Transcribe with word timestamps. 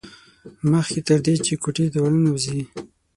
مخکې 0.71 0.99
تر 1.07 1.19
دې 1.25 1.35
چې 1.45 1.53
کوټې 1.63 1.85
ته 1.93 1.97
ور 2.03 2.11
ننوځي. 2.17 2.61